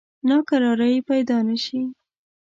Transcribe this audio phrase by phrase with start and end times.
[0.29, 1.79] ناکراری پیدا نه شي.